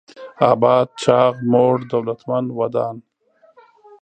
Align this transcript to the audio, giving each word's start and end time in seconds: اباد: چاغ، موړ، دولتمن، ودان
اباد: 0.51 0.87
چاغ، 1.01 1.33
موړ، 1.51 1.75
دولتمن، 1.91 2.45
ودان 2.57 2.97